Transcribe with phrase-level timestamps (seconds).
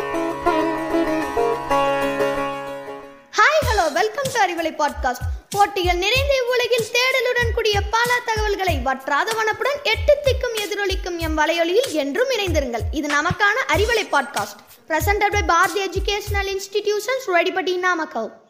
[3.67, 10.17] hello welcome to Arivalai podcast போட்டிகள் நிறைந்த உலகில் தேடலுடன் கூடிய பல தகவல்களை வற்றாத வனப்புடன் எட்டு
[10.23, 12.81] திக்கும் எதிரொலிக்கும் எம் வலையொலியில் என்றும் இணைந்திருங்கள்.
[12.91, 18.41] இது நமக்கான Arivalai podcast presented by Bharathi educational institutions Rettipatti Namakkal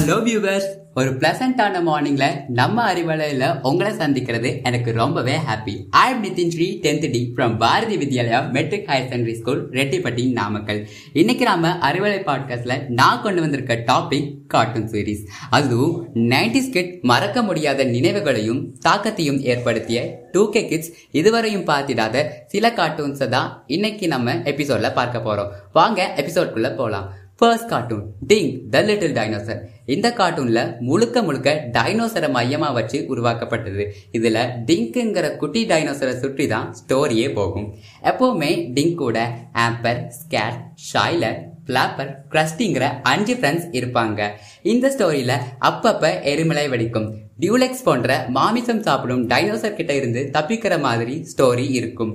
[0.00, 6.52] hello viewers ஒரு பிளசண்டான மார்னிங்ல நம்ம அறிவலையில உங்களை சந்திக்கிறது எனக்கு ரொம்பவே happy I am Nithin
[6.54, 10.80] Sri tenth D from Bharathi Vidyalaya matric higher secondary school Rettipatti Namakkal
[11.12, 17.84] இன்னைக்கு நாம அறிவலை பாட்காஸ்ட்ல நான் கொண்டு வந்திருக்க டாபிக் கார்ட்டூன் சீரீஸ் அதுவும் நைன்டிஸ் கிட் மறக்க முடியாத
[17.84, 25.26] நினைவுகளையும் தாக்கத்தையும் ஏற்படுத்திய டூ கே கிட்ஸ் இதுவரையும் பார்த்திடாத சில கார்ட்டூன்ஸை தான் இன்னைக்கு நம்ம எபிசோட்ல பார்க்க
[25.28, 25.52] போறோம்.
[25.72, 27.06] வாங்க எபிசோட்குள்ள போலாம்.
[27.40, 29.58] First cartoon ding the little dinosaur
[29.94, 33.84] இந்த கார்ட்டூனில் முழுக்க முழுக்க டைனோசரை மையமாக வச்சு உருவாக்கப்பட்டது.
[34.16, 37.66] இதில் டிங்க்குங்கிற குட்டி டைனோசரை சுற்றி தான் ஸ்டோரியே போகும்.
[38.10, 39.18] எப்போவுமே டிங்க் கூட
[39.66, 44.30] ஆம்பர் ஸ்கேட் ஷைலர் பிளாப்பர் கிரஸ்டிங்கிற அஞ்சு ஃப்ரெண்ட்ஸ் இருப்பாங்க.
[44.72, 45.36] இந்த ஸ்டோரியில்
[45.70, 47.08] அப்பப்போ எரிமலை வெடிக்கும்.
[47.42, 52.14] டியூலெக்ஸ் போன்ற மாமிசம் சாப்பிடும் டைனோசர் கிட்ட இருந்து தப்பிக்கிற மாதிரி ஸ்டோரி இருக்கும்.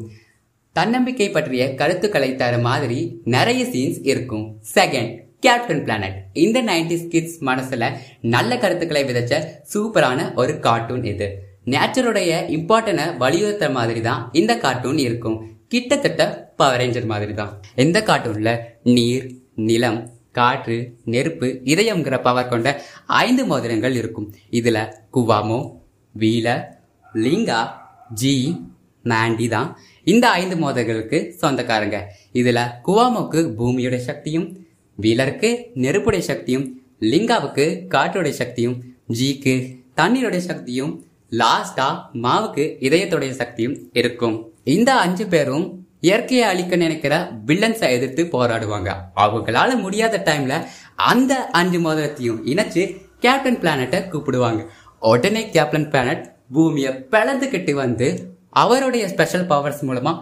[0.76, 3.00] தன்னம்பிக்கை பற்றிய கருத்துக்களை தர மாதிரி
[3.34, 4.46] நிறைய சீன்ஸ் இருக்கும்.
[4.76, 5.12] செகண்ட்
[5.46, 7.90] கேப்டன் பிளானட் இந்த நைன்டிஸ் கிட்ஸ் மனசுல
[8.36, 9.34] நல்ல கருத்துக்களை விதைச்ச
[9.74, 11.28] சூப்பரான ஒரு கார்ட்டூன் இது.
[11.74, 15.38] நேச்சருடைய இம்பார்ட்டனை வலியுறுத்துற மாதிரி தான் இந்த கார்ட்டூன் இருக்கும்.
[15.74, 16.22] கிட்டத்தட்ட
[16.62, 17.52] பவர் ரேஞ்சர் மாதிரி தான்
[17.86, 18.52] இந்த கார்ட்டூன்ல
[18.96, 19.28] நீர்
[19.70, 20.02] நிலம்
[20.40, 20.78] காற்று
[21.14, 22.70] நெருப்பு இதயம்ங்கிற பவர் கொண்ட
[23.24, 24.28] ஐந்து மோதிரங்கள் இருக்கும்.
[24.60, 24.78] இதுல
[25.16, 25.62] குவாமோ
[26.16, 26.48] வீல
[27.26, 27.62] லிங்கா
[28.22, 28.36] ஜி
[29.04, 29.78] மாண்டி தான்.
[30.04, 32.14] இந்த ஐந்து மோதல்களுக்கு சொந்தக்காரங்க.
[32.34, 34.66] இதுல குவாமோக்கு பூமியுடைய சக்தியும்
[35.02, 38.84] வீலருக்கு நெருப்புடைய சக்தியும் லிங்காவுக்கு காற்றுடைய சக்தியும்
[39.20, 44.52] ஜிக்கு தண்ணீருடைய சக்தியும் லாஸ்டா மாவுக்கு இதயத்துடைய சக்தியும் இருக்கும்.
[44.64, 48.94] இந்த அஞ்சு பேரும் இயற்கையை அழிக்க நினைக்கிற வில்லன்ஸை எதிர்த்து போராடுவாங்க.
[49.16, 50.66] அவங்களால முடியாத டைம்ல
[50.96, 54.66] அந்த அஞ்சு மோதிரத்தையும் இணைச்சு கேப்டன் பிளானட்டை கூப்பிடுவாங்க.
[55.00, 60.20] உடனே கேப்டன் பிளானட் பூமியை பிளந்துக்கிட்டு வந்து அவருடைய ஸ்பெஷல் பவர்ஸ் மூலமா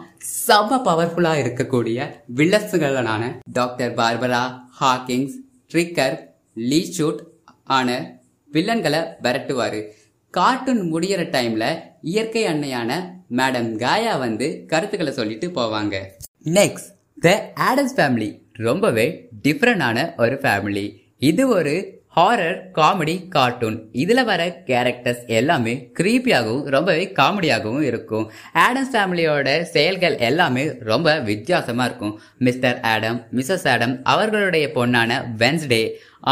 [0.47, 3.23] செம்ம பவர்ஃபுல்லா இருக்கக்கூடிய வில்லன்ஸுகளான
[3.53, 5.35] டாக்டர் பார்பரா ஹாக்கிங்ஸ்
[5.73, 6.17] ட்ரிக்கர்
[6.55, 7.19] லீஷூட்
[7.63, 8.19] ஆன
[8.51, 9.81] வில்லன்களை விரட்டுவாரு.
[10.29, 11.65] கார்ட்டூன் முடியிற டைம்ல
[12.01, 12.91] இயற்கை அன்னையான
[13.29, 15.95] மேடம் காயா வந்து கருத்துக்களை சொல்லிட்டு போவாங்க.
[16.43, 24.41] நெக்ஸ்ட் த ஆடம்ஸ் ஃபேமிலி ரொம்பவே டிஃப்ரெண்டான ஒரு ஃபேமிலி இது ஒரு ஹாரர் காமெடி கார்ட்டூன் இதில் வர
[24.69, 28.25] கேரக்டர்ஸ் எல்லாமே கிரீப்பியாகவும் ரொம்பவே காமெடியாகவும் இருக்கும்.
[28.63, 32.15] ஆடம்ஸ் ஃபேமிலியோட செயல்கள் எல்லாமே ரொம்ப வித்தியாசமாக இருக்கும்.
[32.47, 35.81] மிஸ்டர் ஆடம் மிஸ்ஸஸ் ஆடம் அவர்களுடைய பொண்ணான வென்ஸ்டே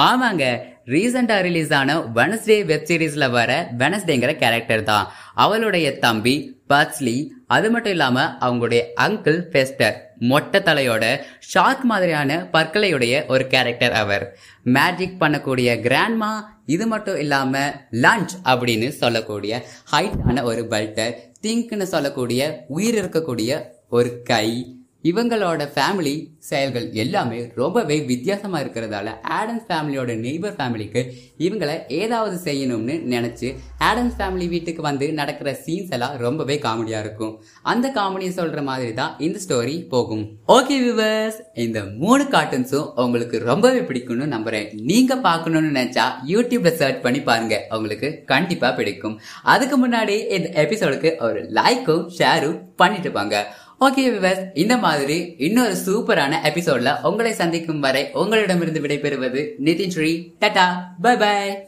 [0.05, 0.47] ஆமாங்க
[0.95, 3.51] ரீசெண்டாக ரிலீஸ் ஆன வெனஸ்டே வெப் சீரிஸ்ல வர
[3.83, 5.07] வெனஸ்டேங்கிற கேரக்டர் தான்.
[5.45, 6.35] அவளுடைய தம்பி
[6.73, 7.17] பர்ஸ்லி
[7.55, 11.19] அது மட்டும் இல்லாமல் அவங்களுடைய அங்கிள் ஃபெஸ்டர் மொட்டை தலையோட
[11.53, 14.37] ஷார்க் மாதிரியான பற்களையுடைய ஒரு கேரக்டர் அவர்.
[14.63, 16.31] மேஜிக் பண்ணக்கூடிய கிராண்ட்மா
[16.65, 23.51] இது மட்டும் இல்லாம லஞ்ச் அப்படின்னு சொல்லக்கூடிய ஹைட்டான ஒரு பல்டர் திங்க்னு சொல்லக்கூடிய உயிர் இருக்கக்கூடிய
[23.89, 31.01] ஒரு கை இவங்களோட ஃபேமிலி செயல்கள் எல்லாமே ரொம்பவே வித்தியாசமா இருக்கிறதால ஆடம்ஸ் ஃபேமிலியோட நெய்பர் ஃபேமிலிக்கு
[31.45, 33.49] இவங்களை ஏதாவது செய்யணும்னு நினைச்சு
[33.89, 37.33] ஆடம்ஸ் ஃபேமிலி வீட்டுக்கு வந்து நடக்கிற சீன்ஸ் எல்லாம் ரொம்பவே காமெடியா இருக்கும்.
[37.61, 40.25] அந்த காமெடியை சொல்ற மாதிரி தான் இந்த ஸ்டோரி போகும்.
[40.47, 44.67] ஓகே விவர்ஸ் இந்த மூணு கார்ட்டூன்ஸும் உங்களுக்கு ரொம்பவே பிடிக்கும்னு நம்புறேன்.
[44.91, 47.61] நீங்க பார்க்கணும்னு நினைச்சா யூடியூப்ல சர்ச் பண்ணி பாருங்க.
[47.69, 49.19] உங்களுக்கு கண்டிப்பா பிடிக்கும்.
[49.43, 53.65] அதுக்கு முன்னாடி இந்த எபிசோடுக்கு ஒரு லைக்கும் ஷேரும் பண்ணிட்டு பாங்க.
[53.81, 60.31] ஓகே விவஸ் இந்த மாதிரி இன்னொரு சூப்பரான எபிசோட்ல உங்களை சந்திக்கும் வரை உங்களிடமிருந்து விடைபெறுவது Nithin Sri.
[60.41, 60.65] Tata
[61.01, 61.66] bye bye